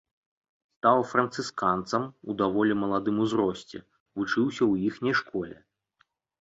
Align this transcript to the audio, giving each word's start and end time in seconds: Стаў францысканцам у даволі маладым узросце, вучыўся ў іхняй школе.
Стаў 0.77 1.01
францысканцам 1.11 2.07
у 2.31 2.37
даволі 2.41 2.73
маладым 2.85 3.15
узросце, 3.27 3.77
вучыўся 4.15 4.63
ў 4.71 4.91
іхняй 4.91 5.15
школе. 5.25 5.55